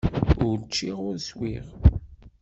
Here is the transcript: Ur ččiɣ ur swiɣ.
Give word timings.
Ur 0.47 0.57
ččiɣ 0.69 0.97
ur 1.07 1.17
swiɣ. 1.27 1.67